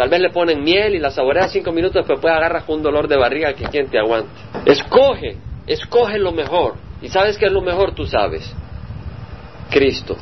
[0.00, 3.06] Tal vez le ponen miel y la saboreas cinco minutos, después puede agarrar un dolor
[3.06, 4.30] de barriga que quien te aguante.
[4.64, 5.36] Escoge,
[5.66, 6.76] escoge lo mejor.
[7.02, 7.94] ¿Y sabes qué es lo mejor?
[7.94, 8.54] Tú sabes.
[9.70, 10.16] Cristo.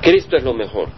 [0.00, 0.88] Cristo es lo mejor.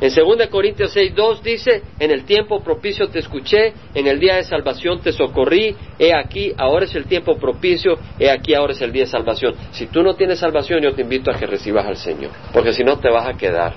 [0.00, 4.44] En 2 Corintios 6.2 dice, en el tiempo propicio te escuché, en el día de
[4.44, 8.92] salvación te socorrí, he aquí, ahora es el tiempo propicio, he aquí, ahora es el
[8.92, 9.54] día de salvación.
[9.72, 12.82] Si tú no tienes salvación, yo te invito a que recibas al Señor, porque si
[12.82, 13.74] no te vas a quedar.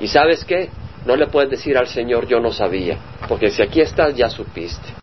[0.00, 0.68] ¿Y sabes qué?
[1.06, 2.98] No le puedes decir al Señor yo no sabía,
[3.28, 4.96] porque si aquí estás ya supiste.